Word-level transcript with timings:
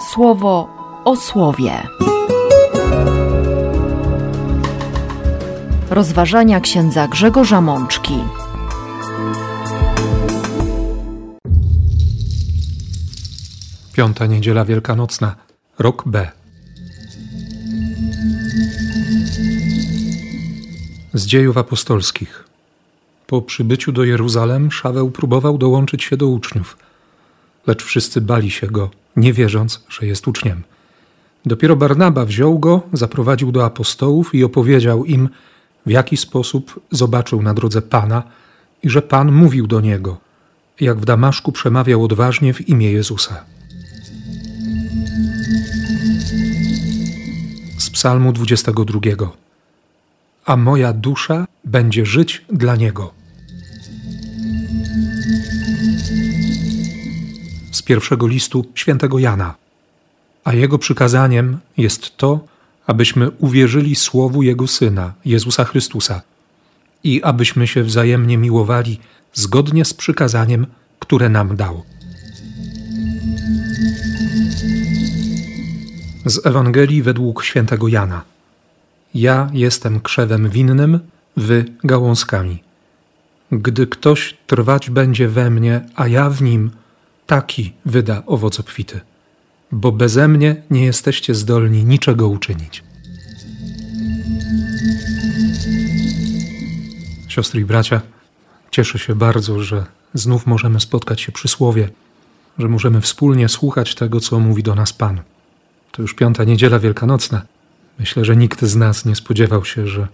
słowo 0.00 0.68
o 1.04 1.16
słowie. 1.16 1.72
Rozważania 5.90 6.60
księdza 6.60 7.08
Grzegorza 7.08 7.60
Mączki. 7.60 8.14
Piąta 13.92 14.26
niedziela 14.26 14.64
wielkanocna, 14.64 15.36
rok 15.78 16.02
B. 16.06 16.30
Z 21.14 21.26
dziejów 21.26 21.56
apostolskich. 21.56 22.44
Po 23.26 23.42
przybyciu 23.42 23.92
do 23.92 24.04
Jeruzalem 24.04 24.72
Szaweł 24.72 25.10
próbował 25.10 25.58
dołączyć 25.58 26.04
się 26.04 26.16
do 26.16 26.26
uczniów, 26.26 26.76
lecz 27.66 27.82
wszyscy 27.82 28.20
bali 28.20 28.50
się 28.50 28.66
go, 28.66 28.90
nie 29.18 29.32
wierząc, 29.32 29.84
że 29.88 30.06
jest 30.06 30.28
uczniem. 30.28 30.62
Dopiero 31.46 31.76
Barnaba 31.76 32.24
wziął 32.24 32.58
go, 32.58 32.82
zaprowadził 32.92 33.52
do 33.52 33.64
apostołów 33.64 34.34
i 34.34 34.44
opowiedział 34.44 35.04
im, 35.04 35.28
w 35.86 35.90
jaki 35.90 36.16
sposób 36.16 36.80
zobaczył 36.90 37.42
na 37.42 37.54
drodze 37.54 37.82
Pana 37.82 38.22
i 38.82 38.90
że 38.90 39.02
Pan 39.02 39.32
mówił 39.32 39.66
do 39.66 39.80
niego, 39.80 40.16
jak 40.80 40.98
w 40.98 41.04
Damaszku 41.04 41.52
przemawiał 41.52 42.04
odważnie 42.04 42.54
w 42.54 42.68
imię 42.68 42.92
Jezusa. 42.92 43.44
Z 47.78 47.90
Psalmu 47.90 48.32
22. 48.32 49.00
A 50.44 50.56
moja 50.56 50.92
dusza 50.92 51.46
będzie 51.64 52.06
żyć 52.06 52.44
dla 52.50 52.76
Niego. 52.76 53.17
Z 57.70 57.82
pierwszego 57.82 58.26
listu 58.26 58.64
świętego 58.74 59.18
Jana. 59.18 59.54
A 60.44 60.54
jego 60.54 60.78
przykazaniem 60.78 61.58
jest 61.76 62.16
to, 62.16 62.40
abyśmy 62.86 63.30
uwierzyli 63.30 63.94
słowu 63.94 64.42
Jego 64.42 64.66
Syna, 64.66 65.12
Jezusa 65.24 65.64
Chrystusa, 65.64 66.22
i 67.04 67.22
abyśmy 67.22 67.66
się 67.66 67.82
wzajemnie 67.82 68.38
miłowali 68.38 69.00
zgodnie 69.34 69.84
z 69.84 69.94
przykazaniem, 69.94 70.66
które 70.98 71.28
nam 71.28 71.56
dał. 71.56 71.82
Z 76.26 76.46
Ewangelii 76.46 77.02
według 77.02 77.44
świętego 77.44 77.88
Jana. 77.88 78.22
Ja 79.14 79.50
jestem 79.52 80.00
krzewem 80.00 80.50
winnym, 80.50 81.00
wy 81.36 81.64
gałązkami. 81.84 82.62
Gdy 83.52 83.86
ktoś 83.86 84.36
trwać 84.46 84.90
będzie 84.90 85.28
we 85.28 85.50
mnie, 85.50 85.80
a 85.94 86.08
ja 86.08 86.30
w 86.30 86.42
nim, 86.42 86.70
taki 87.28 87.72
wyda 87.84 88.22
owoc 88.26 88.60
obfity 88.60 89.00
bo 89.72 89.92
beze 89.92 90.28
mnie 90.28 90.62
nie 90.70 90.84
jesteście 90.84 91.34
zdolni 91.34 91.84
niczego 91.84 92.28
uczynić. 92.28 92.84
Siostry 97.28 97.60
i 97.60 97.64
bracia, 97.64 98.00
cieszę 98.70 98.98
się 98.98 99.14
bardzo, 99.14 99.62
że 99.62 99.86
znów 100.14 100.46
możemy 100.46 100.80
spotkać 100.80 101.20
się 101.20 101.32
przy 101.32 101.48
słowie, 101.48 101.88
że 102.58 102.68
możemy 102.68 103.00
wspólnie 103.00 103.48
słuchać 103.48 103.94
tego, 103.94 104.20
co 104.20 104.40
mówi 104.40 104.62
do 104.62 104.74
nas 104.74 104.92
Pan. 104.92 105.20
To 105.92 106.02
już 106.02 106.14
piąta 106.14 106.44
niedziela 106.44 106.78
wielkanocna. 106.78 107.42
Myślę, 107.98 108.24
że 108.24 108.36
nikt 108.36 108.62
z 108.62 108.76
nas 108.76 109.04
nie 109.04 109.16
spodziewał 109.16 109.64
się, 109.64 109.86
że, 109.86 110.08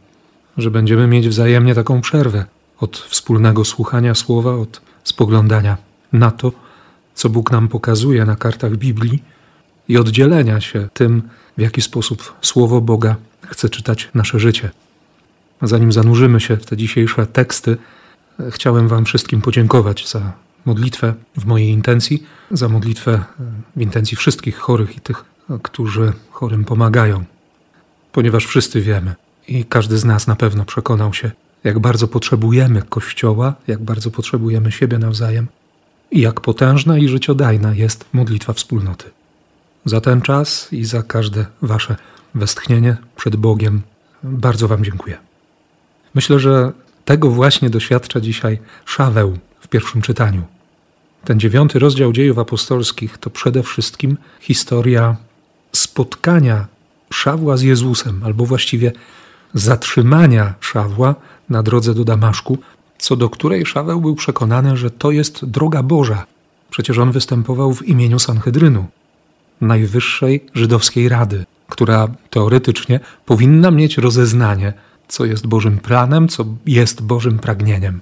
że 0.56 0.70
będziemy 0.70 1.06
mieć 1.06 1.28
wzajemnie 1.28 1.74
taką 1.74 2.00
przerwę 2.00 2.44
od 2.80 2.98
wspólnego 2.98 3.64
słuchania 3.64 4.14
słowa, 4.14 4.54
od 4.54 4.80
spoglądania 5.04 5.76
na 6.12 6.30
to, 6.30 6.52
co 7.14 7.28
Bóg 7.28 7.50
nam 7.50 7.68
pokazuje 7.68 8.24
na 8.24 8.36
kartach 8.36 8.76
Biblii 8.76 9.22
i 9.88 9.98
oddzielenia 9.98 10.60
się 10.60 10.88
tym, 10.94 11.22
w 11.58 11.60
jaki 11.60 11.82
sposób 11.82 12.34
Słowo 12.42 12.80
Boga 12.80 13.16
chce 13.46 13.68
czytać 13.68 14.10
nasze 14.14 14.40
życie. 14.40 14.70
Zanim 15.62 15.92
zanurzymy 15.92 16.40
się 16.40 16.56
w 16.56 16.66
te 16.66 16.76
dzisiejsze 16.76 17.26
teksty, 17.26 17.76
chciałem 18.50 18.88
Wam 18.88 19.04
wszystkim 19.04 19.40
podziękować 19.40 20.08
za 20.08 20.32
modlitwę 20.64 21.14
w 21.36 21.44
mojej 21.44 21.68
intencji, 21.68 22.22
za 22.50 22.68
modlitwę 22.68 23.24
w 23.76 23.80
intencji 23.80 24.16
wszystkich 24.16 24.56
chorych 24.56 24.96
i 24.96 25.00
tych, 25.00 25.24
którzy 25.62 26.12
chorym 26.30 26.64
pomagają. 26.64 27.24
Ponieważ 28.12 28.46
wszyscy 28.46 28.80
wiemy 28.80 29.14
i 29.48 29.64
każdy 29.64 29.98
z 29.98 30.04
nas 30.04 30.26
na 30.26 30.36
pewno 30.36 30.64
przekonał 30.64 31.14
się, 31.14 31.30
jak 31.64 31.78
bardzo 31.78 32.08
potrzebujemy 32.08 32.82
Kościoła, 32.82 33.54
jak 33.66 33.82
bardzo 33.82 34.10
potrzebujemy 34.10 34.72
siebie 34.72 34.98
nawzajem 34.98 35.46
i 36.10 36.20
jak 36.20 36.40
potężna 36.40 36.98
i 36.98 37.08
życiodajna 37.08 37.74
jest 37.74 38.04
modlitwa 38.12 38.52
wspólnoty 38.52 39.10
za 39.84 40.00
ten 40.00 40.20
czas 40.20 40.72
i 40.72 40.84
za 40.84 41.02
każde 41.02 41.46
Wasze 41.62 41.96
westchnienie 42.34 42.96
przed 43.16 43.36
Bogiem. 43.36 43.82
Bardzo 44.22 44.68
Wam 44.68 44.84
dziękuję. 44.84 45.18
Myślę, 46.14 46.40
że 46.40 46.72
tego 47.04 47.30
właśnie 47.30 47.70
doświadcza 47.70 48.20
dzisiaj 48.20 48.58
Szaweł 48.84 49.38
w 49.60 49.68
pierwszym 49.68 50.02
czytaniu. 50.02 50.42
Ten 51.24 51.40
dziewiąty 51.40 51.78
rozdział 51.78 52.12
dziejów 52.12 52.38
apostolskich 52.38 53.18
to 53.18 53.30
przede 53.30 53.62
wszystkim 53.62 54.16
historia 54.40 55.16
spotkania 55.72 56.66
Szawła 57.12 57.56
z 57.56 57.62
Jezusem, 57.62 58.20
albo 58.24 58.46
właściwie 58.46 58.92
zatrzymania 59.54 60.54
Szawła 60.60 61.14
na 61.48 61.62
drodze 61.62 61.94
do 61.94 62.04
Damaszku, 62.04 62.58
co 62.98 63.16
do 63.16 63.30
której 63.30 63.66
Szaweł 63.66 64.00
był 64.00 64.14
przekonany, 64.14 64.76
że 64.76 64.90
to 64.90 65.10
jest 65.10 65.44
droga 65.44 65.82
Boża. 65.82 66.26
Przecież 66.70 66.98
on 66.98 67.12
występował 67.12 67.72
w 67.72 67.88
imieniu 67.88 68.18
Sanhedrynu. 68.18 68.86
Najwyższej 69.60 70.46
Żydowskiej 70.54 71.08
Rady, 71.08 71.44
która 71.68 72.08
teoretycznie 72.30 73.00
powinna 73.26 73.70
mieć 73.70 73.98
rozeznanie, 73.98 74.72
co 75.08 75.24
jest 75.24 75.46
Bożym 75.46 75.78
planem, 75.78 76.28
co 76.28 76.44
jest 76.66 77.02
Bożym 77.02 77.38
pragnieniem. 77.38 78.00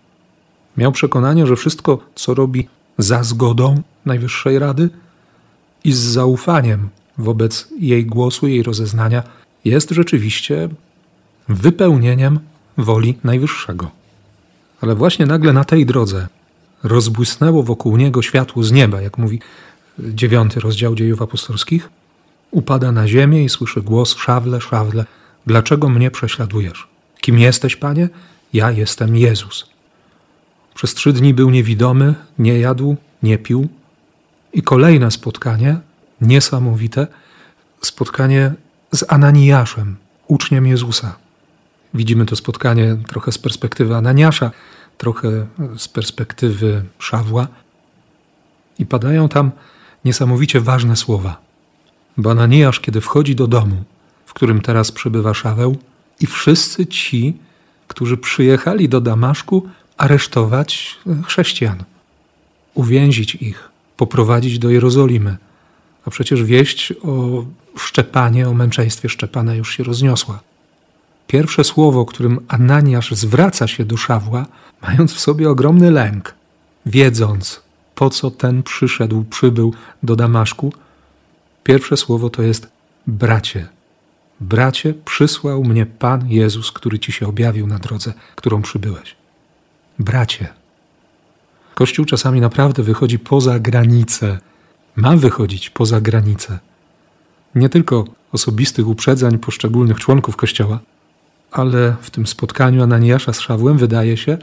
Miał 0.77 0.93
przekonanie, 0.93 1.47
że 1.47 1.57
wszystko, 1.57 1.99
co 2.15 2.35
robi 2.35 2.69
za 2.99 3.23
zgodą 3.23 3.83
Najwyższej 4.07 4.59
Rady 4.59 4.91
i 5.85 5.93
z 5.93 5.99
zaufaniem 5.99 6.89
wobec 7.19 7.69
jej 7.81 8.07
głosu, 8.07 8.47
jej 8.47 8.63
rozeznania, 8.63 9.23
jest 9.65 9.91
rzeczywiście 9.91 10.69
wypełnieniem 11.49 12.41
woli 12.79 13.19
Najwyższego. 13.25 14.02
Ale 14.83 14.95
właśnie 14.95 15.27
nagle 15.27 15.53
na 15.53 15.65
tej 15.65 15.87
drodze 15.87 16.29
rozbłysnęło 16.83 17.63
wokół 17.63 17.97
niego 17.97 18.23
światło 18.23 18.63
z 18.63 18.73
nieba, 18.73 19.01
jak 19.01 19.19
mówi 19.19 19.41
dziewiąty 19.99 20.61
rozdział 20.61 20.95
dziejów 20.95 21.23
apostolskich, 21.23 21.91
upada 22.51 22.93
na 22.93 23.09
ziemię 23.09 23.45
i 23.45 23.49
słyszy 23.49 23.83
głos: 23.83 24.17
Szawle, 24.17 24.61
szawle, 24.61 25.05
dlaczego 25.47 25.89
mnie 25.89 26.11
prześladujesz? 26.11 26.89
Kim 27.21 27.39
jesteś, 27.39 27.77
panie? 27.77 28.09
Ja 28.53 28.71
jestem 28.71 29.17
Jezus. 29.17 29.67
Przez 30.75 30.95
trzy 30.95 31.13
dni 31.13 31.35
był 31.35 31.51
niewidomy, 31.51 32.15
nie 32.39 32.59
jadł, 32.59 32.97
nie 33.23 33.39
pił. 33.39 33.69
I 34.53 34.63
kolejne 34.63 35.11
spotkanie, 35.11 35.81
niesamowite, 36.21 37.07
spotkanie 37.83 38.53
z 38.93 39.05
Ananiaszem, 39.09 39.97
uczniem 40.29 40.67
Jezusa. 40.67 41.22
Widzimy 41.95 42.27
to 42.27 42.37
spotkanie 42.37 42.97
trochę 43.09 43.33
z 43.33 43.39
perspektywy 43.39 43.97
Ananiasza, 43.97 44.51
trochę 44.99 45.47
z 45.77 45.89
perspektywy 45.89 46.83
Szawła. 46.99 47.47
I 48.79 48.87
padają 48.87 49.29
tam 49.29 49.51
niesamowicie 50.05 50.61
ważne 50.61 50.97
słowa. 50.97 51.41
Bo 52.17 52.31
Ananiasz, 52.31 52.81
kiedy 52.81 53.01
wchodzi 53.01 53.35
do 53.35 53.47
domu, 53.47 53.85
w 54.27 54.33
którym 54.35 54.61
teraz 54.61 54.93
przebywa 54.93 55.35
Szaweł, 55.35 55.77
i 56.21 56.27
wszyscy 56.27 56.87
ci, 56.87 57.35
którzy 57.89 58.17
przyjechali 58.17 58.89
do 58.89 59.01
Damaszku 59.01 59.69
aresztować 59.97 60.99
chrześcijan, 61.27 61.85
uwięzić 62.75 63.35
ich, 63.35 63.69
poprowadzić 63.97 64.59
do 64.59 64.71
Jerozolimy. 64.71 65.37
A 66.07 66.11
przecież 66.11 66.45
wieść 66.45 66.93
o 67.03 67.45
Szczepanie, 67.79 68.49
o 68.49 68.55
męczeństwie 68.55 69.09
Szczepana 69.09 69.55
już 69.55 69.77
się 69.77 69.85
rozniosła. 69.85 70.41
Pierwsze 71.33 71.65
słowo, 71.65 72.05
którym 72.05 72.41
Ananiasz 72.49 73.11
zwraca 73.11 73.67
się 73.69 73.85
do 73.85 73.97
Szawła, 73.97 74.47
mając 74.83 75.13
w 75.13 75.21
sobie 75.21 75.51
ogromny 75.51 75.91
lęk, 75.91 76.35
wiedząc, 76.87 77.61
po 77.95 78.11
co 78.11 78.31
ten 78.31 78.63
przyszedł, 78.63 79.25
przybył 79.25 79.75
do 80.03 80.17
Damaszku, 80.17 80.73
pierwsze 81.65 81.97
słowo 81.97 82.31
to 82.31 82.43
jest 82.43 82.69
bracie. 83.07 83.69
Bracie, 84.41 84.95
przysłał 85.05 85.65
mnie 85.65 85.87
Pan 85.87 86.29
Jezus, 86.29 86.73
który 86.73 86.99
ci 86.99 87.13
się 87.13 87.27
objawił 87.29 87.67
na 87.67 87.79
drodze, 87.79 88.13
którą 88.37 88.63
przybyłeś. 88.63 89.17
Bracie. 89.99 90.49
Kościół 91.75 92.05
czasami 92.05 92.41
naprawdę 92.41 92.83
wychodzi 92.83 93.19
poza 93.19 93.59
granice, 93.59 94.39
ma 94.97 95.17
wychodzić 95.17 95.71
poza 95.71 96.01
granice. 96.01 96.59
Nie 97.55 97.69
tylko 97.69 98.05
osobistych 98.33 98.89
uprzedzeń 98.89 99.39
poszczególnych 99.39 100.01
członków 100.01 100.37
Kościoła, 100.37 100.81
ale 101.53 101.97
w 102.01 102.11
tym 102.11 102.27
spotkaniu 102.27 102.83
Ananiasza 102.83 103.33
z 103.33 103.41
Szawłem 103.41 103.79
wydaje 103.79 104.17
się, 104.17 104.39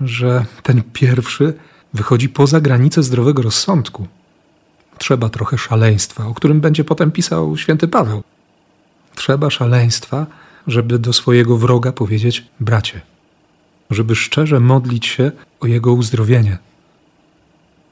że 0.00 0.44
ten 0.62 0.82
pierwszy 0.92 1.54
wychodzi 1.94 2.28
poza 2.28 2.60
granice 2.60 3.02
zdrowego 3.02 3.42
rozsądku. 3.42 4.06
trzeba 4.98 5.28
trochę 5.28 5.58
szaleństwa, 5.58 6.26
o 6.26 6.34
którym 6.34 6.60
będzie 6.60 6.84
potem 6.84 7.10
pisał 7.10 7.56
święty 7.56 7.88
Paweł. 7.88 8.22
Trzeba 9.14 9.50
szaleństwa, 9.50 10.26
żeby 10.66 10.98
do 10.98 11.12
swojego 11.12 11.56
wroga 11.56 11.92
powiedzieć 11.92 12.44
bracie, 12.60 13.00
żeby 13.90 14.16
szczerze 14.16 14.60
modlić 14.60 15.06
się 15.06 15.32
o 15.60 15.66
jego 15.66 15.92
uzdrowienie. 15.92 16.58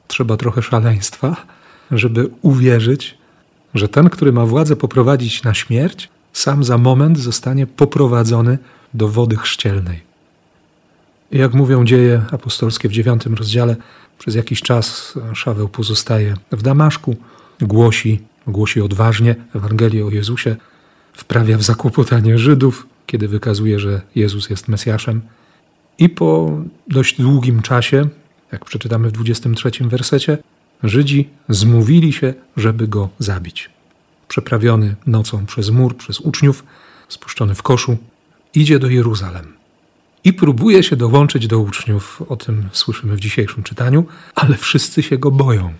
Trzeba 0.07 0.37
trochę 0.37 0.61
szaleństwa, 0.61 1.35
żeby 1.91 2.29
uwierzyć, 2.41 3.17
że 3.73 3.89
ten, 3.89 4.09
który 4.09 4.31
ma 4.31 4.45
władzę 4.45 4.75
poprowadzić 4.75 5.43
na 5.43 5.53
śmierć, 5.53 6.09
sam 6.33 6.63
za 6.63 6.77
moment 6.77 7.19
zostanie 7.19 7.67
poprowadzony 7.67 8.57
do 8.93 9.07
wody 9.07 9.35
chrzcielnej. 9.35 10.01
Jak 11.31 11.53
mówią 11.53 11.85
dzieje 11.85 12.21
apostolskie 12.31 12.89
w 12.89 12.91
dziewiątym 12.91 13.33
rozdziale, 13.33 13.75
przez 14.19 14.35
jakiś 14.35 14.61
czas 14.61 15.13
Szaweł 15.33 15.69
pozostaje 15.69 16.33
w 16.51 16.61
Damaszku, 16.61 17.15
głosi, 17.61 18.21
głosi 18.47 18.81
odważnie 18.81 19.35
Ewangelię 19.55 20.05
o 20.05 20.09
Jezusie, 20.09 20.55
wprawia 21.13 21.57
w 21.57 21.63
zakłopotanie 21.63 22.37
Żydów, 22.37 22.87
kiedy 23.05 23.27
wykazuje, 23.27 23.79
że 23.79 24.01
Jezus 24.15 24.49
jest 24.49 24.67
Mesjaszem. 24.67 25.21
I 25.99 26.09
po 26.09 26.51
dość 26.87 27.21
długim 27.21 27.61
czasie, 27.61 28.07
jak 28.51 28.65
przeczytamy 28.65 29.09
w 29.09 29.11
23 29.11 29.71
wersecie, 29.81 30.37
Żydzi 30.83 31.29
zmówili 31.49 32.13
się, 32.13 32.33
żeby 32.57 32.87
go 32.87 33.09
zabić. 33.19 33.69
Przeprawiony 34.27 34.95
nocą 35.05 35.45
przez 35.45 35.69
mur, 35.69 35.97
przez 35.97 36.19
uczniów, 36.19 36.63
spuszczony 37.09 37.55
w 37.55 37.63
koszu, 37.63 37.97
idzie 38.53 38.79
do 38.79 38.89
Jeruzalem 38.89 39.57
i 40.23 40.33
próbuje 40.33 40.83
się 40.83 40.95
dołączyć 40.95 41.47
do 41.47 41.59
uczniów. 41.59 42.21
O 42.29 42.35
tym 42.35 42.69
słyszymy 42.71 43.15
w 43.15 43.19
dzisiejszym 43.19 43.63
czytaniu, 43.63 44.05
ale 44.35 44.57
wszyscy 44.57 45.03
się 45.03 45.17
go 45.17 45.31
boją. 45.31 45.73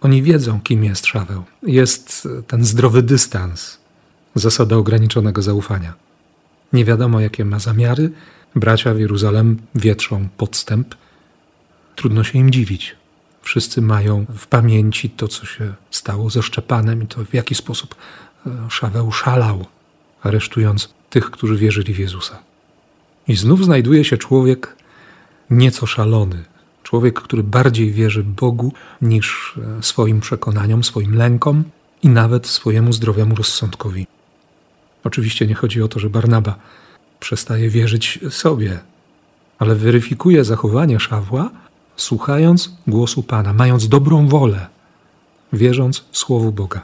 Oni 0.00 0.22
wiedzą, 0.22 0.60
kim 0.60 0.84
jest 0.84 1.06
Szaweł. 1.06 1.42
Jest 1.62 2.28
ten 2.46 2.64
zdrowy 2.64 3.02
dystans, 3.02 3.78
zasada 4.34 4.76
ograniczonego 4.76 5.42
zaufania. 5.42 5.94
Nie 6.72 6.84
wiadomo, 6.84 7.20
jakie 7.20 7.44
ma 7.44 7.58
zamiary. 7.58 8.10
Bracia 8.54 8.94
w 8.94 8.98
Jeruzalem 8.98 9.58
wietrzą 9.74 10.28
podstęp. 10.36 10.94
Trudno 11.96 12.24
się 12.24 12.38
im 12.38 12.50
dziwić. 12.50 12.96
Wszyscy 13.46 13.82
mają 13.82 14.26
w 14.36 14.46
pamięci 14.46 15.10
to, 15.10 15.28
co 15.28 15.46
się 15.46 15.74
stało 15.90 16.30
ze 16.30 16.42
Szczepanem 16.42 17.02
i 17.02 17.06
to, 17.06 17.24
w 17.24 17.34
jaki 17.34 17.54
sposób 17.54 17.94
e, 18.46 18.50
Szaweł 18.70 19.12
szalał, 19.12 19.66
aresztując 20.22 20.94
tych, 21.10 21.30
którzy 21.30 21.56
wierzyli 21.56 21.94
w 21.94 21.98
Jezusa. 21.98 22.38
I 23.28 23.36
znów 23.36 23.64
znajduje 23.64 24.04
się 24.04 24.18
człowiek 24.18 24.76
nieco 25.50 25.86
szalony, 25.86 26.44
człowiek, 26.82 27.20
który 27.20 27.42
bardziej 27.42 27.92
wierzy 27.92 28.24
Bogu 28.24 28.72
niż 29.02 29.54
e, 29.78 29.82
swoim 29.82 30.20
przekonaniom, 30.20 30.84
swoim 30.84 31.14
lękom 31.14 31.64
i 32.02 32.08
nawet 32.08 32.46
swojemu 32.46 32.92
zdrowemu 32.92 33.34
rozsądkowi. 33.34 34.06
Oczywiście 35.04 35.46
nie 35.46 35.54
chodzi 35.54 35.82
o 35.82 35.88
to, 35.88 35.98
że 36.00 36.10
Barnaba 36.10 36.58
przestaje 37.20 37.70
wierzyć 37.70 38.18
sobie, 38.30 38.80
ale 39.58 39.74
weryfikuje 39.74 40.44
zachowanie 40.44 41.00
Szawła, 41.00 41.50
słuchając 41.96 42.70
głosu 42.86 43.22
Pana, 43.22 43.52
mając 43.52 43.88
dobrą 43.88 44.28
wolę, 44.28 44.66
wierząc 45.52 46.04
Słowu 46.12 46.52
Boga. 46.52 46.80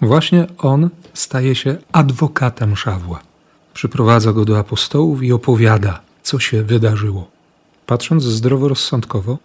Właśnie 0.00 0.46
on 0.58 0.90
staje 1.14 1.54
się 1.54 1.76
adwokatem 1.92 2.76
Szawła. 2.76 3.20
Przyprowadza 3.74 4.32
go 4.32 4.44
do 4.44 4.58
apostołów 4.58 5.22
i 5.22 5.32
opowiada, 5.32 6.00
co 6.22 6.38
się 6.38 6.62
wydarzyło. 6.62 7.30
Patrząc 7.86 8.22
zdroworozsądkowo, 8.22 9.38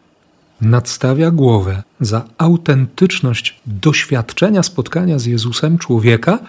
nadstawia 0.61 1.31
głowę 1.31 1.83
za 1.99 2.23
autentyczność 2.37 3.61
doświadczenia 3.65 4.63
spotkania 4.63 5.19
z 5.19 5.25
Jezusem 5.25 5.77
człowieka, 5.77 6.39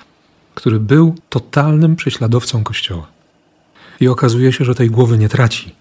który 0.54 0.80
był 0.80 1.14
totalnym 1.28 1.96
prześladowcą 1.96 2.64
Kościoła. 2.64 3.06
I 4.00 4.08
okazuje 4.08 4.52
się, 4.52 4.64
że 4.64 4.74
tej 4.74 4.90
głowy 4.90 5.18
nie 5.18 5.28
traci. 5.28 5.74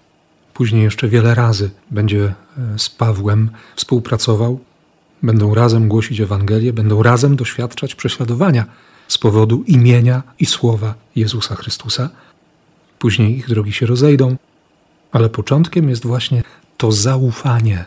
Później 0.53 0.83
jeszcze 0.83 1.07
wiele 1.07 1.35
razy 1.35 1.69
będzie 1.91 2.23
e, 2.25 2.33
z 2.79 2.89
Pawłem 2.89 3.49
współpracował, 3.75 4.59
będą 5.23 5.53
razem 5.53 5.87
głosić 5.87 6.19
Ewangelię, 6.19 6.73
będą 6.73 7.03
razem 7.03 7.35
doświadczać 7.35 7.95
prześladowania 7.95 8.65
z 9.07 9.17
powodu 9.17 9.63
imienia 9.67 10.23
i 10.39 10.45
słowa 10.45 10.93
Jezusa 11.15 11.55
Chrystusa. 11.55 12.09
Później 12.99 13.37
ich 13.37 13.49
drogi 13.49 13.73
się 13.73 13.85
rozejdą, 13.85 14.35
ale 15.11 15.29
początkiem 15.29 15.89
jest 15.89 16.05
właśnie 16.05 16.43
to 16.77 16.91
zaufanie, 16.91 17.85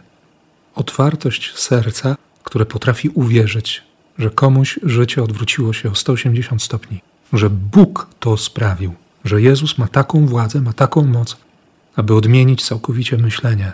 otwartość 0.75 1.53
serca, 1.57 2.17
które 2.45 2.67
potrafi 2.67 3.09
uwierzyć, 3.09 3.83
że 4.19 4.31
komuś 4.31 4.79
życie 4.83 5.23
odwróciło 5.23 5.73
się 5.73 5.91
o 5.91 5.95
180 5.95 6.63
stopni, 6.63 7.01
że 7.33 7.51
Bóg 7.51 8.09
to 8.21 8.37
sprawił, 8.37 8.95
że 9.25 9.43
Jezus 9.43 9.79
ma 9.79 9.89
taką 9.89 10.27
władzę, 10.27 10.61
ma 10.61 10.73
taką 10.73 11.05
moc, 11.05 11.37
aby 11.97 12.15
odmienić 12.15 12.65
całkowicie 12.65 13.19
myślenie, 13.19 13.73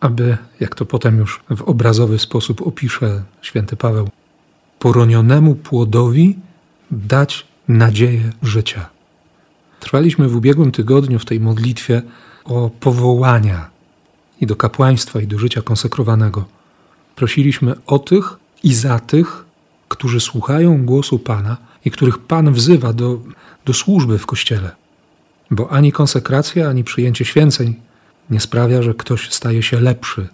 aby, 0.00 0.36
jak 0.60 0.74
to 0.74 0.86
potem 0.86 1.18
już 1.18 1.40
w 1.56 1.62
obrazowy 1.62 2.18
sposób 2.18 2.66
opisze 2.66 3.22
święty 3.42 3.76
Paweł, 3.76 4.08
poronionemu 4.78 5.54
płodowi 5.54 6.36
dać 6.90 7.46
nadzieję 7.68 8.32
życia. 8.42 8.88
Trwaliśmy 9.80 10.28
w 10.28 10.36
ubiegłym 10.36 10.72
tygodniu 10.72 11.18
w 11.18 11.24
tej 11.24 11.40
modlitwie 11.40 12.02
o 12.44 12.70
powołania 12.80 13.70
i 14.40 14.46
do 14.46 14.56
kapłaństwa, 14.56 15.20
i 15.20 15.26
do 15.26 15.38
życia 15.38 15.62
konsekrowanego. 15.62 16.44
Prosiliśmy 17.16 17.74
o 17.86 17.98
tych 17.98 18.36
i 18.62 18.74
za 18.74 18.98
tych, 18.98 19.44
którzy 19.88 20.20
słuchają 20.20 20.86
głosu 20.86 21.18
Pana 21.18 21.56
i 21.84 21.90
których 21.90 22.18
Pan 22.18 22.52
wzywa 22.52 22.92
do, 22.92 23.18
do 23.64 23.72
służby 23.72 24.18
w 24.18 24.26
Kościele. 24.26 24.70
Bo 25.54 25.72
ani 25.72 25.92
konsekracja, 25.92 26.68
ani 26.68 26.84
przyjęcie 26.84 27.24
święceń 27.24 27.74
nie 28.30 28.40
sprawia, 28.40 28.82
że 28.82 28.94
ktoś 28.94 29.30
staje 29.30 29.62
się 29.62 29.80
lepszy. 29.80 30.28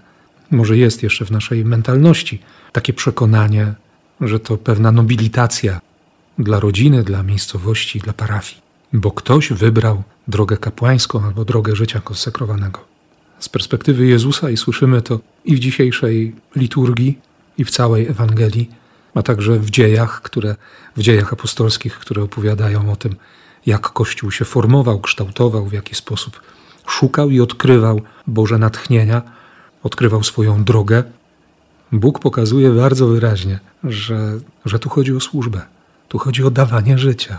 Może 0.50 0.76
jest 0.76 1.02
jeszcze 1.02 1.24
w 1.24 1.30
naszej 1.30 1.64
mentalności 1.64 2.42
takie 2.72 2.92
przekonanie, 2.92 3.74
że 4.20 4.40
to 4.40 4.56
pewna 4.56 4.92
nobilitacja 4.92 5.80
dla 6.38 6.60
rodziny, 6.60 7.02
dla 7.04 7.22
miejscowości, 7.22 7.98
dla 7.98 8.12
parafii, 8.12 8.62
bo 8.92 9.10
ktoś 9.10 9.52
wybrał 9.52 10.02
drogę 10.28 10.56
kapłańską 10.56 11.24
albo 11.24 11.44
drogę 11.44 11.76
życia 11.76 12.00
konsekrowanego. 12.00 12.80
Z 13.38 13.48
perspektywy 13.48 14.06
Jezusa, 14.06 14.50
i 14.50 14.56
słyszymy 14.56 15.02
to 15.02 15.20
i 15.44 15.56
w 15.56 15.58
dzisiejszej 15.58 16.34
liturgii, 16.56 17.18
i 17.58 17.64
w 17.64 17.70
całej 17.70 18.06
Ewangelii, 18.06 18.70
a 19.14 19.22
także 19.22 19.58
w 19.58 19.70
dziejach, 19.70 20.22
które, 20.22 20.56
w 20.96 21.02
dziejach 21.02 21.32
apostolskich, 21.32 21.98
które 21.98 22.22
opowiadają 22.22 22.92
o 22.92 22.96
tym, 22.96 23.16
jak 23.66 23.80
Kościół 23.80 24.30
się 24.30 24.44
formował, 24.44 25.00
kształtował, 25.00 25.66
w 25.66 25.72
jaki 25.72 25.94
sposób 25.94 26.40
szukał 26.86 27.30
i 27.30 27.40
odkrywał 27.40 28.00
Boże 28.26 28.58
natchnienia, 28.58 29.22
odkrywał 29.82 30.22
swoją 30.22 30.64
drogę. 30.64 31.04
Bóg 31.92 32.18
pokazuje 32.18 32.70
bardzo 32.70 33.06
wyraźnie, 33.06 33.58
że, 33.84 34.38
że 34.64 34.78
tu 34.78 34.88
chodzi 34.88 35.16
o 35.16 35.20
służbę, 35.20 35.60
tu 36.08 36.18
chodzi 36.18 36.44
o 36.44 36.50
dawanie 36.50 36.98
życia, 36.98 37.38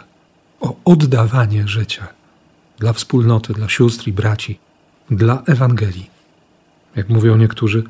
o 0.61 0.75
oddawanie 0.85 1.67
życia 1.67 2.07
dla 2.79 2.93
wspólnoty, 2.93 3.53
dla 3.53 3.69
sióstr 3.69 4.07
i 4.07 4.13
braci, 4.13 4.59
dla 5.11 5.43
Ewangelii. 5.47 6.09
Jak 6.95 7.09
mówią 7.09 7.37
niektórzy, 7.37 7.83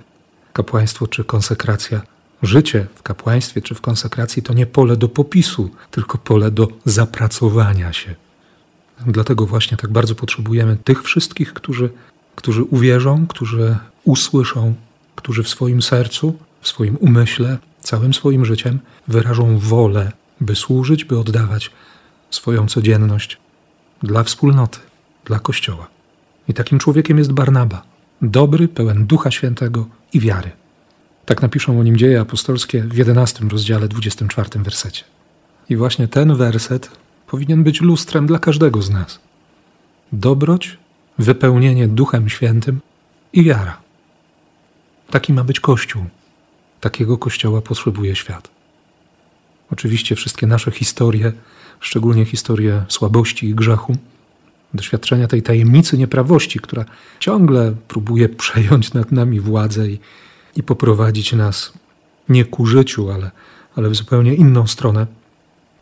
kapłaństwo 0.54 1.08
czy 1.08 1.24
konsekracja 1.24 2.02
Życie 2.44 2.88
w 2.96 3.04
kapłaństwie 3.04 3.62
czy 3.62 3.76
w 3.76 3.82
konsekracji 3.82 4.44
to 4.44 4.54
nie 4.54 4.66
pole 4.66 4.98
do 4.98 5.10
popisu, 5.10 5.70
tylko 5.92 6.18
pole 6.18 6.52
do 6.52 6.68
zapracowania 6.86 7.94
się. 7.94 8.16
Dlatego 9.08 9.46
właśnie 9.46 9.78
tak 9.78 9.92
bardzo 9.92 10.16
potrzebujemy 10.16 10.78
tych 10.84 11.04
wszystkich, 11.04 11.54
którzy, 11.54 11.90
którzy 12.36 12.64
uwierzą, 12.64 13.28
którzy 13.28 13.78
usłyszą, 14.04 14.74
którzy 15.16 15.44
w 15.44 15.50
swoim 15.50 15.82
sercu, 15.82 16.38
w 16.62 16.68
swoim 16.68 16.98
umyśle, 17.00 17.58
całym 17.80 18.14
swoim 18.14 18.46
życiem 18.46 18.80
wyrażą 19.08 19.58
wolę, 19.58 20.12
by 20.42 20.56
służyć, 20.56 21.06
by 21.06 21.20
oddawać 21.20 21.72
swoją 22.30 22.68
codzienność 22.68 23.38
dla 24.04 24.24
wspólnoty, 24.24 24.80
dla 25.26 25.40
Kościoła. 25.40 25.88
I 26.48 26.54
takim 26.54 26.80
człowiekiem 26.80 27.18
jest 27.18 27.32
Barnaba, 27.32 27.84
dobry, 28.22 28.68
pełen 28.68 29.06
Ducha 29.06 29.32
Świętego 29.32 29.86
i 30.14 30.20
wiary. 30.20 30.52
Tak 31.26 31.42
napiszą 31.42 31.80
o 31.80 31.84
nim 31.84 31.98
dzieje 31.98 32.22
apostolskie 32.22 32.84
w 32.84 32.98
11 32.98 33.46
rozdziale, 33.50 33.88
24 33.88 34.50
wersecie. 34.56 35.04
I 35.70 35.76
właśnie 35.76 36.08
ten 36.08 36.36
werset 36.36 36.92
powinien 37.28 37.64
być 37.64 37.82
lustrem 37.82 38.28
dla 38.28 38.40
każdego 38.40 38.82
z 38.82 38.90
nas. 38.90 39.20
Dobroć, 40.12 40.78
wypełnienie 41.18 41.88
Duchem 41.88 42.30
Świętym 42.30 42.80
i 43.34 43.44
wiara. 43.44 43.78
Taki 45.10 45.34
ma 45.34 45.44
być 45.44 45.60
Kościół. 45.60 46.06
Takiego 46.82 47.18
Kościoła 47.18 47.62
potrzebuje 47.62 48.16
świat. 48.16 48.50
Oczywiście 49.72 50.16
wszystkie 50.16 50.48
nasze 50.48 50.72
historie, 50.72 51.32
szczególnie 51.80 52.26
historie 52.26 52.86
słabości 52.88 53.48
i 53.48 53.56
grzechu, 53.56 53.98
doświadczenia 54.74 55.28
tej 55.28 55.42
tajemnicy 55.42 55.98
nieprawości, 55.98 56.60
która 56.60 56.86
ciągle 57.20 57.74
próbuje 57.88 58.30
przejąć 58.44 58.94
nad 58.94 59.12
nami 59.12 59.40
władzę 59.40 59.90
i 59.90 60.00
i 60.56 60.64
poprowadzić 60.64 61.34
nas 61.34 61.74
nie 62.30 62.46
ku 62.46 62.66
życiu, 62.66 63.12
ale, 63.12 63.32
ale 63.76 63.90
w 63.90 63.96
zupełnie 63.96 64.36
inną 64.36 64.68
stronę, 64.68 65.08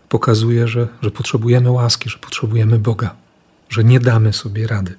pokazuje, 0.09 0.67
że, 0.67 0.87
że 1.01 1.11
potrzebujemy 1.11 1.71
łaski, 1.71 2.09
że 2.09 2.17
potrzebujemy 2.17 2.79
Boga, 2.79 3.15
że 3.69 3.83
nie 3.83 3.99
damy 3.99 4.33
sobie 4.33 4.67
rady 4.67 4.95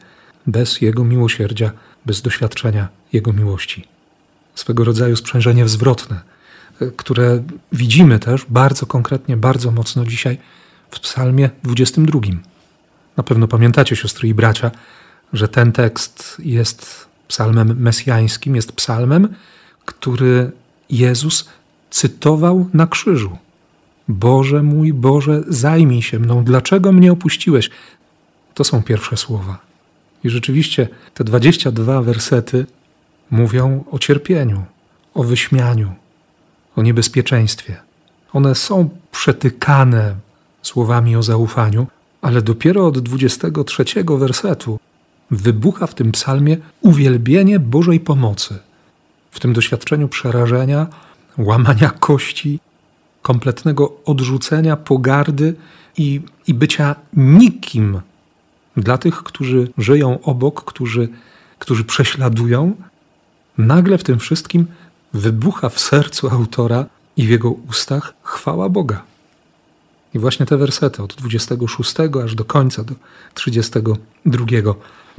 bez 0.47 0.81
Jego 0.81 1.05
miłosierdzia, 1.05 1.73
bez 2.07 2.23
doświadczenia 2.23 2.89
Jego 3.13 3.33
miłości. 3.33 3.89
Swego 4.55 4.85
rodzaju 4.85 5.17
sprzężenie 5.17 5.69
zwrotne, 5.69 6.21
które 6.97 7.43
widzimy 7.73 8.19
też 8.19 8.47
bardzo 8.49 8.87
konkretnie, 8.87 9.37
bardzo 9.37 9.71
mocno 9.71 10.05
dzisiaj 10.05 10.39
w 10.91 11.01
Psalmie 11.01 11.51
22. 11.63 12.21
Na 13.17 13.23
pewno 13.23 13.49
pamiętacie, 13.49 13.97
siostry 13.97 14.29
i 14.29 14.35
bracia, 14.35 14.71
że 15.33 15.49
ten 15.49 15.73
tekst 15.73 16.37
jest 16.45 17.09
psalmem 17.29 17.81
mesjańskim, 17.81 18.57
jest 18.57 18.73
psalmem, 18.73 19.35
który 19.95 20.51
Jezus 20.91 21.49
cytował 21.91 22.69
na 22.73 22.87
krzyżu. 22.87 23.39
Boże 24.09 24.63
mój 24.63 24.93
Boże, 24.93 25.43
zajmij 25.49 26.03
się 26.03 26.19
mną, 26.19 26.45
dlaczego 26.45 26.93
mnie 26.93 27.13
opuściłeś? 27.13 27.71
To 28.55 28.65
są 28.65 28.83
pierwsze 28.83 29.17
słowa. 29.17 29.59
I 30.25 30.31
rzeczywiście 30.31 30.89
te 31.15 31.25
22 31.25 32.03
wersety 32.03 32.67
mówią 33.31 33.85
o 33.91 33.99
cierpieniu, 33.99 34.65
o 35.15 35.25
wyśmianiu, 35.25 35.93
o 36.77 36.83
niebezpieczeństwie. 36.83 37.77
One 38.33 38.55
są 38.55 38.89
przetykane 39.13 40.15
słowami 40.63 41.17
o 41.17 41.23
zaufaniu, 41.23 41.87
ale 42.23 42.43
dopiero 42.43 42.87
od 42.87 42.99
23 42.99 43.85
wersetu 44.19 44.79
wybucha 45.31 45.87
w 45.87 45.95
tym 45.95 46.13
psalmie 46.13 46.57
uwielbienie 46.81 47.61
Bożej 47.61 48.01
pomocy. 48.01 48.59
W 49.31 49.41
tym 49.41 49.53
doświadczeniu 49.53 50.09
przerażenia, 50.09 50.87
łamania 51.39 51.91
kości, 51.91 52.61
kompletnego 53.23 53.93
odrzucenia, 54.05 54.77
pogardy 54.77 55.55
i, 55.97 56.21
i 56.47 56.55
bycia 56.55 56.97
nikim 57.17 58.01
dla 58.77 58.99
tych, 58.99 59.23
którzy 59.23 59.69
żyją 59.79 60.21
obok, 60.23 60.65
którzy, 60.65 61.09
którzy 61.59 61.85
prześladują, 61.85 62.77
nagle 63.59 63.99
w 63.99 64.05
tym 64.05 64.19
wszystkim 64.19 64.67
wybucha 65.13 65.69
w 65.69 65.81
sercu 65.81 66.29
autora 66.29 66.87
i 67.17 67.27
w 67.27 67.31
jego 67.31 67.51
ustach 67.51 68.15
chwała 68.23 68.69
Boga. 68.69 69.03
I 70.15 70.19
właśnie 70.19 70.47
te 70.47 70.57
wersety 70.57 71.03
od 71.03 71.15
26 71.15 71.95
aż 72.25 72.35
do 72.35 72.45
końca, 72.45 72.85
do 72.85 72.95
32 73.35 74.47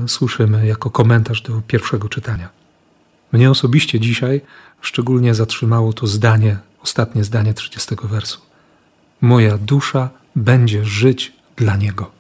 słyszymy 0.08 0.68
jako 0.68 0.90
komentarz 0.90 1.42
do 1.42 1.62
pierwszego 1.68 2.10
czytania. 2.10 2.61
Mnie 3.32 3.52
osobiście 3.52 4.00
dzisiaj 4.00 4.42
szczególnie 4.82 5.34
zatrzymało 5.34 5.94
to 5.94 6.08
zdanie, 6.08 6.58
ostatnie 6.84 7.24
zdanie 7.24 7.54
30 7.54 7.96
wersu. 8.04 8.42
Moja 9.22 9.58
dusza 9.58 10.10
będzie 10.36 10.86
żyć 10.86 11.34
dla 11.56 11.76
Niego. 11.76 12.12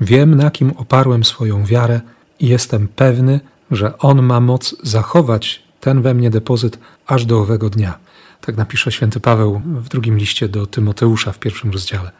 Wiem, 0.00 0.34
na 0.34 0.50
kim 0.50 0.72
oparłem 0.76 1.24
swoją 1.24 1.64
wiarę 1.64 2.00
i 2.40 2.48
jestem 2.48 2.88
pewny, 2.88 3.40
że 3.70 3.98
On 3.98 4.22
ma 4.22 4.40
moc 4.40 4.76
zachować 4.82 5.62
ten 5.80 6.02
we 6.02 6.14
mnie 6.14 6.30
depozyt 6.30 6.78
aż 7.06 7.24
do 7.24 7.40
owego 7.40 7.70
dnia. 7.70 7.98
Tak 8.40 8.56
napisze 8.56 8.92
święty 8.92 9.20
Paweł 9.20 9.60
w 9.64 9.88
drugim 9.88 10.18
liście 10.18 10.48
do 10.48 10.66
Tymoteusza 10.66 11.32
w 11.32 11.38
pierwszym 11.38 11.70
rozdziale. 11.70 12.10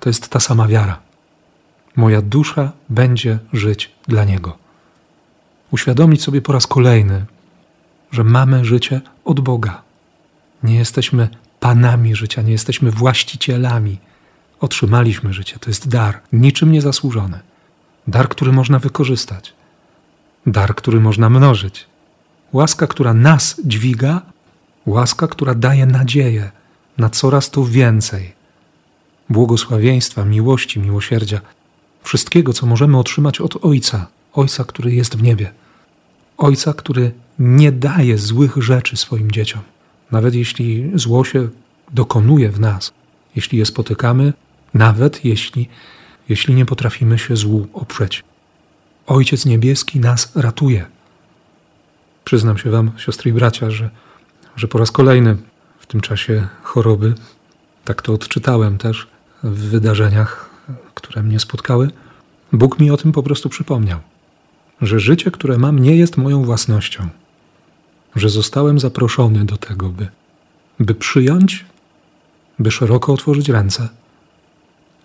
To 0.00 0.08
jest 0.08 0.28
ta 0.28 0.40
sama 0.40 0.68
wiara. 0.68 0.98
Moja 1.96 2.22
dusza 2.22 2.72
będzie 2.88 3.38
żyć 3.52 3.90
dla 4.08 4.24
Niego. 4.24 4.61
Uświadomić 5.72 6.22
sobie 6.22 6.42
po 6.42 6.52
raz 6.52 6.66
kolejny, 6.66 7.26
że 8.10 8.24
mamy 8.24 8.64
życie 8.64 9.00
od 9.24 9.40
Boga. 9.40 9.82
Nie 10.62 10.74
jesteśmy 10.74 11.28
panami 11.60 12.16
życia, 12.16 12.42
nie 12.42 12.52
jesteśmy 12.52 12.90
właścicielami. 12.90 13.98
Otrzymaliśmy 14.60 15.32
życie. 15.32 15.58
To 15.58 15.70
jest 15.70 15.88
dar, 15.88 16.20
niczym 16.32 16.72
nie 16.72 16.82
zasłużony. 16.82 17.40
Dar, 18.08 18.28
który 18.28 18.52
można 18.52 18.78
wykorzystać. 18.78 19.54
Dar, 20.46 20.74
który 20.74 21.00
można 21.00 21.30
mnożyć. 21.30 21.86
Łaska, 22.52 22.86
która 22.86 23.14
nas 23.14 23.60
dźwiga, 23.64 24.22
łaska, 24.86 25.28
która 25.28 25.54
daje 25.54 25.86
nadzieję 25.86 26.50
na 26.98 27.10
coraz 27.10 27.50
to 27.50 27.64
więcej. 27.64 28.32
Błogosławieństwa, 29.30 30.24
miłości, 30.24 30.80
miłosierdzia, 30.80 31.40
wszystkiego, 32.02 32.52
co 32.52 32.66
możemy 32.66 32.98
otrzymać 32.98 33.40
od 33.40 33.64
Ojca, 33.64 34.06
Ojca, 34.32 34.64
który 34.64 34.92
jest 34.94 35.16
w 35.16 35.22
niebie. 35.22 35.61
Ojca, 36.38 36.72
który 36.72 37.12
nie 37.38 37.72
daje 37.72 38.18
złych 38.18 38.56
rzeczy 38.56 38.96
swoim 38.96 39.30
dzieciom. 39.30 39.62
Nawet 40.10 40.34
jeśli 40.34 40.90
zło 40.94 41.24
się 41.24 41.48
dokonuje 41.92 42.48
w 42.48 42.60
nas, 42.60 42.92
jeśli 43.36 43.58
je 43.58 43.66
spotykamy, 43.66 44.32
nawet 44.74 45.24
jeśli, 45.24 45.68
jeśli 46.28 46.54
nie 46.54 46.66
potrafimy 46.66 47.18
się 47.18 47.36
złu 47.36 47.66
oprzeć. 47.72 48.24
Ojciec 49.06 49.46
Niebieski 49.46 50.00
nas 50.00 50.36
ratuje. 50.36 50.86
Przyznam 52.24 52.58
się 52.58 52.70
Wam, 52.70 52.90
siostry 52.96 53.30
i 53.30 53.34
bracia, 53.34 53.70
że, 53.70 53.90
że 54.56 54.68
po 54.68 54.78
raz 54.78 54.90
kolejny 54.90 55.36
w 55.78 55.86
tym 55.86 56.00
czasie 56.00 56.48
choroby, 56.62 57.14
tak 57.84 58.02
to 58.02 58.12
odczytałem 58.12 58.78
też 58.78 59.06
w 59.42 59.58
wydarzeniach, 59.70 60.50
które 60.94 61.22
mnie 61.22 61.40
spotkały, 61.40 61.90
Bóg 62.52 62.78
mi 62.80 62.90
o 62.90 62.96
tym 62.96 63.12
po 63.12 63.22
prostu 63.22 63.48
przypomniał, 63.48 64.00
że 64.82 65.00
życie, 65.00 65.30
które 65.30 65.58
mam, 65.58 65.78
nie 65.78 65.96
jest 65.96 66.16
moją 66.16 66.44
własnością, 66.44 67.08
że 68.16 68.28
zostałem 68.28 68.80
zaproszony 68.80 69.44
do 69.44 69.56
tego, 69.56 69.88
by, 69.88 70.08
by 70.80 70.94
przyjąć, 70.94 71.64
by 72.58 72.70
szeroko 72.70 73.12
otworzyć 73.12 73.48
ręce 73.48 73.88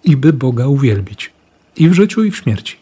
i 0.03 0.17
by 0.17 0.33
Boga 0.33 0.67
uwielbić 0.67 1.33
i 1.75 1.89
w 1.89 1.93
życiu, 1.93 2.23
i 2.23 2.31
w 2.31 2.37
śmierci. 2.37 2.75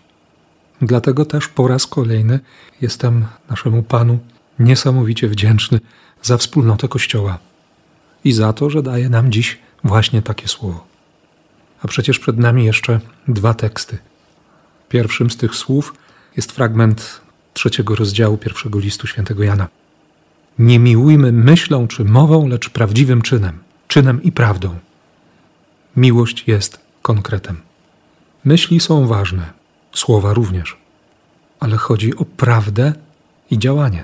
Dlatego 0.82 1.26
też 1.26 1.48
po 1.48 1.68
raz 1.68 1.88
kolejny 1.88 2.40
jestem 2.82 3.26
naszemu 3.50 3.84
Panu 3.84 4.20
niesamowicie 4.60 5.28
wdzięczny 5.28 5.80
za 6.22 6.38
wspólnotę 6.38 6.88
Kościoła 6.88 7.40
i 8.24 8.32
za 8.32 8.54
to, 8.54 8.70
że 8.70 8.84
daje 8.84 9.10
nam 9.10 9.32
dziś 9.32 9.60
właśnie 9.84 10.22
takie 10.22 10.48
słowo. 10.48 10.88
A 11.82 11.88
przecież 11.88 12.20
przed 12.20 12.38
nami 12.38 12.66
jeszcze 12.66 13.00
dwa 13.28 13.54
teksty. 13.54 13.98
Pierwszym 14.90 15.30
z 15.30 15.38
tych 15.38 15.56
słów 15.56 15.94
jest 16.38 16.52
fragment 16.52 17.22
trzeciego 17.54 17.96
rozdziału 17.96 18.38
pierwszego 18.38 18.80
listu 18.80 19.08
świętego 19.08 19.44
Jana. 19.44 19.68
Nie 20.60 20.80
miłujmy 20.80 21.32
myślą 21.32 21.88
czy 21.88 22.06
mową, 22.06 22.48
lecz 22.48 22.70
prawdziwym 22.70 23.22
czynem, 23.22 23.60
czynem 23.88 24.24
i 24.24 24.32
prawdą. 24.32 24.76
Miłość 25.96 26.44
jest 26.48 26.80
konkretem. 27.02 27.62
Myśli 28.46 28.80
są 28.80 29.08
ważne, 29.08 29.54
słowa 29.94 30.34
również, 30.34 30.78
ale 31.60 31.78
chodzi 31.78 32.16
o 32.16 32.26
prawdę 32.26 32.94
i 33.52 33.60
działanie. 33.60 34.04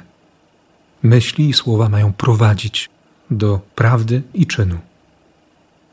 Myśli 1.03 1.50
i 1.50 1.53
słowa 1.53 1.89
mają 1.89 2.13
prowadzić 2.13 2.89
do 3.31 3.59
prawdy 3.75 4.21
i 4.33 4.47
czynu. 4.47 4.77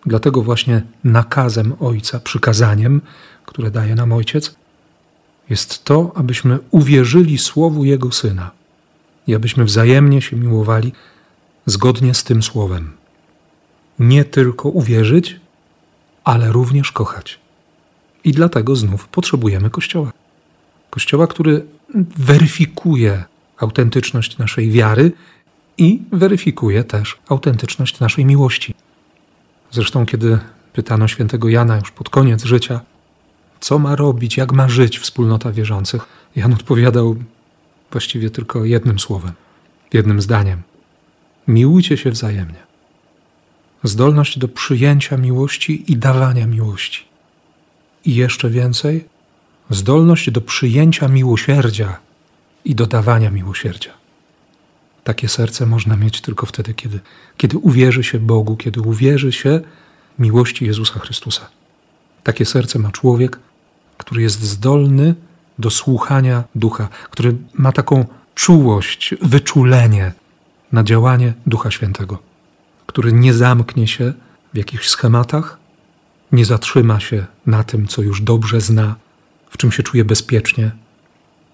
Dlatego 0.07 0.43
właśnie 0.43 0.83
nakazem 1.05 1.73
Ojca, 1.81 2.21
przykazaniem, 2.21 3.01
które 3.47 3.71
daje 3.71 3.95
nam 3.95 4.13
Ojciec, 4.13 4.55
jest 5.51 5.85
to, 5.85 6.13
abyśmy 6.15 6.59
uwierzyli 6.71 7.39
Słowu 7.39 7.85
Jego 7.85 8.13
Syna 8.13 8.51
i 9.27 9.35
abyśmy 9.35 9.65
wzajemnie 9.65 10.23
się 10.23 10.37
miłowali 10.37 10.93
zgodnie 11.67 12.15
z 12.15 12.25
tym 12.25 12.43
Słowem. 12.43 12.93
Nie 13.99 14.25
tylko 14.25 14.69
uwierzyć, 14.69 15.41
ale 16.25 16.53
również 16.53 16.93
kochać. 16.93 17.39
I 18.25 18.33
dlatego 18.33 18.77
znów 18.77 19.09
potrzebujemy 19.09 19.71
Kościoła. 19.71 20.13
Kościoła, 20.91 21.27
który 21.27 21.67
weryfikuje 22.17 23.25
autentyczność 23.59 24.39
naszej 24.39 24.71
wiary 24.71 25.13
i 25.79 26.03
weryfikuje 26.13 26.85
też 26.85 27.19
autentyczność 27.29 28.01
naszej 28.01 28.25
miłości. 28.25 28.75
Zresztą, 29.71 30.07
kiedy 30.07 30.39
pytano 30.73 31.09
świętego 31.09 31.49
Jana 31.49 31.77
już 31.77 31.91
pod 31.91 32.11
koniec 32.11 32.45
życia, 32.45 32.81
co 33.61 33.79
ma 33.79 33.97
robić, 33.97 34.37
jak 34.37 34.53
ma 34.53 34.69
żyć 34.69 34.99
wspólnota 34.99 35.53
wierzących, 35.53 36.07
Jan 36.37 36.53
odpowiadał 36.53 37.17
właściwie 37.91 38.31
tylko 38.31 38.65
jednym 38.65 38.99
słowem, 38.99 39.33
jednym 39.93 40.21
zdaniem: 40.21 40.63
Miłujcie 41.49 41.97
się 41.97 42.11
wzajemnie. 42.11 42.69
Zdolność 43.83 44.39
do 44.39 44.49
przyjęcia 44.49 45.17
miłości 45.17 45.93
i 45.93 45.97
dawania 45.97 46.47
miłości. 46.47 47.05
I 48.05 48.15
jeszcze 48.15 48.51
więcej, 48.51 49.05
zdolność 49.71 50.31
do 50.31 50.41
przyjęcia 50.41 51.09
miłosierdzia 51.09 51.97
i 52.65 52.75
dodawania 52.75 53.31
miłosierdzia. 53.31 53.91
Takie 55.05 55.29
serce 55.29 55.67
można 55.67 55.97
mieć 55.97 56.21
tylko 56.21 56.47
wtedy, 56.47 56.75
kiedy, 56.75 57.01
kiedy 57.37 57.59
uwierzy 57.59 58.05
się 58.05 58.19
Bogu, 58.19 58.57
kiedy 58.57 58.81
uwierzy 58.81 59.33
się 59.33 59.61
miłości 60.19 60.67
Jezusa 60.67 60.99
Chrystusa. 60.99 61.49
Takie 62.25 62.45
serce 62.45 62.79
ma 62.79 62.91
człowiek, 62.91 63.39
który 63.99 64.23
jest 64.23 64.43
zdolny 64.43 65.15
do 65.59 65.71
słuchania 65.71 66.45
ducha, 66.55 66.89
który 67.11 67.37
ma 67.55 67.73
taką 67.73 68.05
czułość, 68.35 69.15
wyczulenie 69.23 70.13
na 70.73 70.85
działanie 70.85 71.33
Ducha 71.47 71.71
Świętego, 71.71 72.19
który 72.87 73.13
nie 73.13 73.35
zamknie 73.35 73.89
się 73.89 74.13
w 74.55 74.57
jakichś 74.57 74.89
schematach, 74.89 75.59
nie 76.33 76.45
zatrzyma 76.45 77.01
się 77.01 77.27
na 77.47 77.65
tym, 77.65 77.87
co 77.87 78.03
już 78.03 78.21
dobrze 78.21 78.61
zna, 78.61 78.97
w 79.51 79.57
czym 79.57 79.73
się 79.73 79.83
czuje 79.83 80.05
bezpiecznie, 80.05 80.71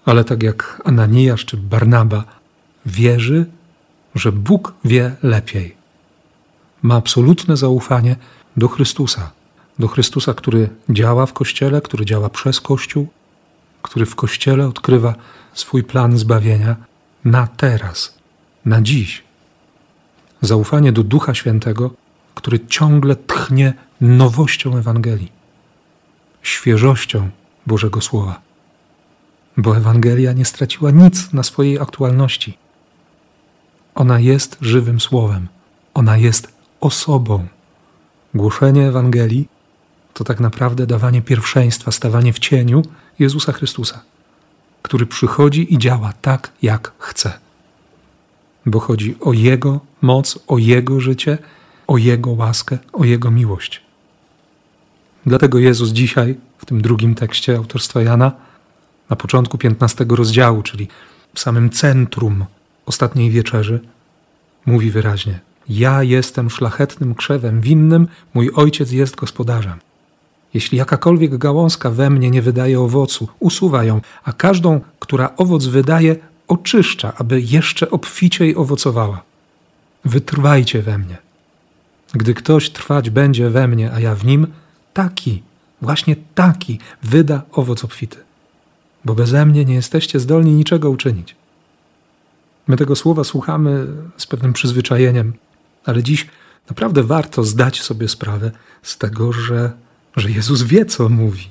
ale 0.05 0.23
tak 0.23 0.43
jak 0.43 0.81
Ananiasz 0.85 1.45
czy 1.45 1.57
Barnaba, 1.57 2.23
wierzy, 2.85 3.45
że 4.15 4.31
Bóg 4.31 4.73
wie 4.85 5.15
lepiej. 5.23 5.75
Ma 6.81 6.95
absolutne 6.95 7.57
zaufanie 7.57 8.15
do 8.57 8.67
Chrystusa, 8.67 9.31
do 9.79 9.87
Chrystusa, 9.87 10.33
który 10.33 10.69
działa 10.89 11.25
w 11.25 11.33
Kościele, 11.33 11.81
który 11.81 12.05
działa 12.05 12.29
przez 12.29 12.61
Kościół, 12.61 13.07
który 13.81 14.05
w 14.05 14.15
Kościele 14.15 14.67
odkrywa 14.67 15.15
swój 15.53 15.83
plan 15.83 16.17
zbawienia 16.17 16.75
na 17.25 17.47
teraz, 17.47 18.17
na 18.65 18.81
dziś. 18.81 19.23
Zaufanie 20.41 20.91
do 20.91 21.03
Ducha 21.03 21.33
Świętego, 21.33 21.91
który 22.35 22.59
ciągle 22.59 23.15
tchnie 23.15 23.73
nowością 24.01 24.77
Ewangelii, 24.77 25.31
świeżością 26.41 27.29
Bożego 27.67 28.01
Słowa. 28.01 28.41
Bo 29.57 29.77
Ewangelia 29.77 30.33
nie 30.33 30.45
straciła 30.45 30.91
nic 30.91 31.33
na 31.33 31.43
swojej 31.43 31.79
aktualności. 31.79 32.57
Ona 33.95 34.19
jest 34.19 34.57
żywym 34.61 34.99
Słowem, 34.99 35.47
ona 35.93 36.17
jest 36.17 36.53
osobą. 36.81 37.47
Głoszenie 38.33 38.87
Ewangelii 38.87 39.47
to 40.15 40.23
tak 40.23 40.39
naprawdę 40.39 40.87
dawanie 40.87 41.21
pierwszeństwa, 41.21 41.91
stawanie 41.91 42.33
w 42.33 42.39
cieniu 42.39 42.81
Jezusa 43.19 43.51
Chrystusa, 43.51 44.01
który 44.81 45.05
przychodzi 45.05 45.73
i 45.73 45.77
działa 45.77 46.13
tak, 46.21 46.51
jak 46.61 46.91
chce. 46.97 47.33
Bo 48.65 48.79
chodzi 48.79 49.15
o 49.21 49.33
Jego 49.33 49.79
moc, 50.01 50.39
o 50.47 50.57
Jego 50.57 50.99
życie, 50.99 51.37
o 51.87 51.97
Jego 51.97 52.31
łaskę, 52.31 52.77
o 52.93 53.05
Jego 53.05 53.31
miłość. 53.31 53.81
Dlatego 55.25 55.59
Jezus 55.59 55.89
dzisiaj, 55.89 56.35
w 56.57 56.65
tym 56.65 56.81
drugim 56.81 57.15
tekście 57.15 57.57
autorstwa 57.57 58.01
Jana, 58.01 58.31
na 59.09 59.15
początku 59.15 59.57
15 59.57 60.05
rozdziału, 60.09 60.63
czyli 60.63 60.87
w 61.33 61.39
samym 61.39 61.69
centrum 61.69 62.45
ostatniej 62.85 63.31
wieczerzy, 63.31 63.79
mówi 64.65 64.91
wyraźnie: 64.91 65.39
Ja 65.69 66.03
jestem 66.03 66.49
szlachetnym 66.49 67.15
krzewem 67.15 67.61
winnym, 67.61 68.07
mój 68.33 68.51
ojciec 68.55 68.91
jest 68.91 69.15
gospodarzem. 69.15 69.84
Jeśli 70.55 70.77
jakakolwiek 70.77 71.37
gałązka 71.37 71.89
we 71.89 72.09
mnie 72.09 72.31
nie 72.31 72.41
wydaje 72.41 72.79
owocu, 72.79 73.27
usuwa 73.39 73.83
ją, 73.83 74.01
a 74.23 74.33
każdą, 74.33 74.81
która 74.99 75.35
owoc 75.37 75.65
wydaje, 75.65 76.15
oczyszcza, 76.47 77.13
aby 77.17 77.41
jeszcze 77.41 77.91
obficiej 77.91 78.55
owocowała. 78.55 79.23
Wytrwajcie 80.05 80.81
we 80.81 80.97
mnie. 80.97 81.17
Gdy 82.13 82.33
ktoś 82.33 82.69
trwać 82.69 83.09
będzie 83.09 83.49
we 83.49 83.67
mnie, 83.67 83.91
a 83.91 83.99
ja 83.99 84.15
w 84.15 84.25
nim, 84.25 84.47
taki, 84.93 85.43
właśnie 85.81 86.15
taki 86.35 86.79
wyda 87.03 87.41
owoc 87.51 87.83
obfity. 87.83 88.17
Bo 89.05 89.15
beze 89.15 89.45
mnie 89.45 89.65
nie 89.65 89.75
jesteście 89.75 90.19
zdolni 90.19 90.51
niczego 90.51 90.89
uczynić. 90.89 91.35
My 92.67 92.77
tego 92.77 92.95
słowa 92.95 93.23
słuchamy 93.23 93.87
z 94.17 94.27
pewnym 94.27 94.53
przyzwyczajeniem, 94.53 95.33
ale 95.85 96.03
dziś 96.03 96.27
naprawdę 96.69 97.03
warto 97.03 97.43
zdać 97.43 97.81
sobie 97.81 98.07
sprawę 98.07 98.51
z 98.83 98.97
tego, 98.97 99.31
że 99.31 99.84
że 100.15 100.31
Jezus 100.31 100.63
wie, 100.63 100.85
co 100.85 101.09
mówi. 101.09 101.49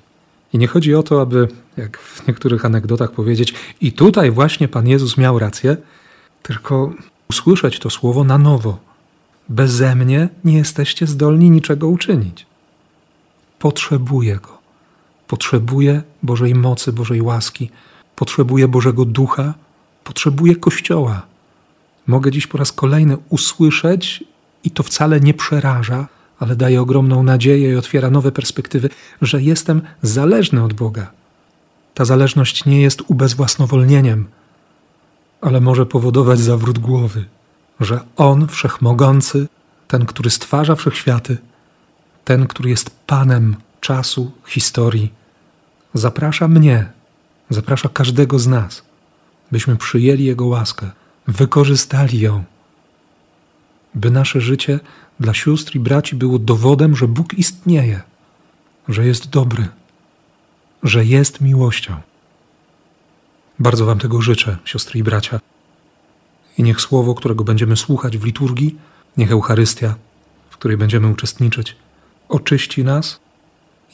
I 0.53 0.59
nie 0.59 0.67
chodzi 0.67 0.95
o 0.95 1.03
to, 1.03 1.21
aby, 1.21 1.49
jak 1.77 1.99
w 1.99 2.29
niektórych 2.29 2.65
anegdotach 2.65 3.13
powiedzieć, 3.13 3.55
i 3.81 3.93
tutaj 3.93 4.31
właśnie 4.31 4.69
Pan 4.69 4.89
Jezus 4.89 5.17
miał 5.17 5.39
rację, 5.39 5.77
tylko 6.43 6.93
usłyszeć 7.31 7.79
to 7.79 7.91
słowo 7.91 8.25
na 8.25 8.39
nowo. 8.39 8.79
Beze 9.49 9.95
mnie 9.95 10.29
nie 10.45 10.57
jesteście 10.57 11.07
zdolni 11.07 11.51
niczego 11.51 11.89
uczynić. 11.89 12.47
Potrzebuję 13.59 14.37
Go. 14.37 14.59
Potrzebuję 15.27 16.03
Bożej 16.23 16.55
mocy, 16.55 16.93
Bożej 16.93 17.23
łaski. 17.23 17.71
Potrzebuję 18.17 18.69
Bożego 18.69 19.05
Ducha. 19.05 19.55
Potrzebuję 20.05 20.57
Kościoła. 20.57 21.23
Mogę 22.07 22.31
dziś 22.31 22.47
po 22.47 22.59
raz 22.59 22.73
kolejny 22.73 23.17
usłyszeć, 23.29 24.25
i 24.65 24.71
to 24.71 24.83
wcale 24.83 25.21
nie 25.21 25.35
przeraża, 25.35 26.09
ale 26.39 26.57
daje 26.57 26.81
ogromną 26.81 27.23
nadzieję 27.23 27.73
i 27.73 27.77
otwiera 27.77 28.11
nowe 28.11 28.33
perspektywy, 28.33 28.91
że 29.23 29.43
jestem 29.43 29.83
zależny 30.03 30.65
od 30.65 30.73
Boga. 30.73 31.11
Ta 31.95 32.05
zależność 32.05 32.65
nie 32.65 32.83
jest 32.83 33.03
ubezwłasnowolnieniem, 33.07 34.27
ale 35.41 35.61
może 35.61 35.87
powodować 35.87 36.39
zawrót 36.39 36.79
głowy, 36.79 37.25
że 37.81 38.01
On, 38.17 38.49
wszechmogący, 38.49 39.49
ten, 39.89 40.07
który 40.07 40.31
stwarza 40.31 40.75
wszechświaty, 40.75 41.39
ten, 42.25 42.47
który 42.47 42.71
jest 42.71 42.91
Panem 43.07 43.57
czasu, 43.81 44.33
historii, 44.47 45.13
zaprasza 45.95 46.49
mnie, 46.49 46.93
zaprasza 47.51 47.89
każdego 47.89 48.39
z 48.39 48.47
nas, 48.47 48.83
byśmy 49.53 49.77
przyjęli 49.77 50.25
Jego 50.25 50.47
łaskę, 50.47 50.91
wykorzystali 51.27 52.21
ją, 52.21 52.45
by 53.95 54.11
nasze 54.11 54.41
życie 54.41 54.81
dla 55.21 55.35
sióstr 55.35 55.77
i 55.77 55.81
braci 55.81 56.17
było 56.17 56.39
dowodem, 56.39 56.97
że 56.97 57.09
Bóg 57.09 57.35
istnieje, 57.35 58.03
że 58.89 59.07
jest 59.07 59.31
dobry, 59.31 59.69
że 60.83 61.05
jest 61.05 61.41
miłością. 61.41 61.97
Bardzo 63.59 63.87
Wam 63.87 63.99
tego 63.99 64.23
życzę, 64.23 64.57
siostry 64.65 65.01
i 65.01 65.03
bracia. 65.03 65.41
I 66.59 66.63
niech 66.63 66.81
słowo, 66.81 67.15
którego 67.15 67.45
będziemy 67.45 67.77
słuchać 67.77 68.19
w 68.19 68.25
liturgii, 68.25 68.79
niech 69.17 69.33
Eucharystia, 69.33 69.95
w 70.51 70.57
której 70.57 70.77
będziemy 70.77 71.09
uczestniczyć, 71.09 71.77
oczyści 72.29 72.85
nas 72.85 73.21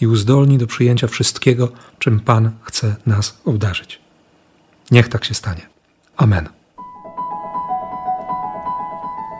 i 0.01 0.07
uzdolni 0.07 0.59
do 0.59 0.67
przyjęcia 0.67 1.07
wszystkiego, 1.07 1.73
czym 1.99 2.21
Pan 2.21 2.51
chce 2.63 2.97
nas 3.07 3.41
obdarzyć. 3.45 4.01
Niech 4.91 5.09
tak 5.09 5.25
się 5.25 5.35
stanie. 5.35 5.67
Amen. 6.17 6.60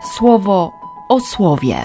Słowo 0.03 0.71
o 1.09 1.19
słowie. 1.19 1.77